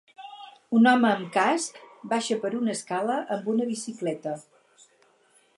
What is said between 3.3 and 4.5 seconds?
amb una bicicleta.